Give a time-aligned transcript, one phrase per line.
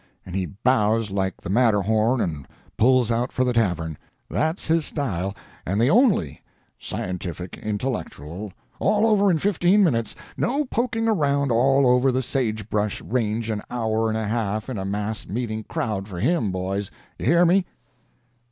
[0.25, 3.99] And he bows like the Matterhorn, and pulls out for the tavern.
[4.31, 6.41] That's his style, and the Only
[6.79, 12.99] scientific, intellectual all over in fifteen minutes no poking around all over the sage brush
[13.03, 16.89] range an hour and a half in a mass meeting crowd for him, boys
[17.19, 17.67] you hear me!"